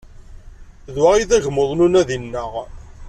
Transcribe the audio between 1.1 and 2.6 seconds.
ay d agmuḍ n unadi-nneɣ.